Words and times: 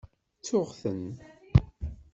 Ttuɣ-ten. 0.39 1.03